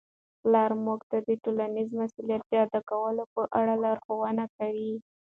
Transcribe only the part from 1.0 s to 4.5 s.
ته د ټولنیز مسؤلیت د ادا کولو په اړه لارښوونه